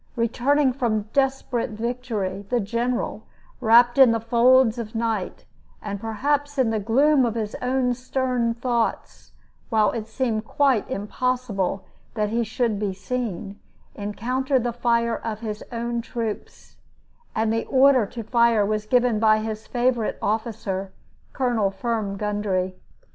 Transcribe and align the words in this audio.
Returning 0.15 0.73
from 0.73 1.03
desperate 1.13 1.69
victory, 1.69 2.43
the 2.49 2.59
general, 2.59 3.21
wrapped 3.59 3.99
in 3.99 4.09
the 4.13 4.19
folds 4.19 4.79
of 4.79 4.95
night, 4.95 5.45
and 5.79 6.01
perhaps 6.01 6.57
in 6.57 6.71
the 6.71 6.79
gloom 6.79 7.23
of 7.23 7.35
his 7.35 7.53
own 7.61 7.93
stern 7.93 8.55
thoughts, 8.55 9.31
while 9.69 9.91
it 9.91 10.07
seemed 10.07 10.43
quite 10.43 10.89
impossible 10.89 11.85
that 12.15 12.29
he 12.29 12.43
should 12.43 12.79
be 12.79 12.93
seen, 12.95 13.59
encountered 13.93 14.63
the 14.63 14.73
fire 14.73 15.17
of 15.17 15.41
his 15.41 15.63
own 15.71 16.01
troops; 16.01 16.77
and 17.35 17.53
the 17.53 17.65
order 17.65 18.07
to 18.07 18.23
fire 18.23 18.65
was 18.65 18.87
given 18.87 19.19
by 19.19 19.37
his 19.37 19.67
favorite 19.67 20.17
officer, 20.19 20.91
Colonel 21.31 21.69
Firm 21.69 22.17
Gundry. 22.17 22.73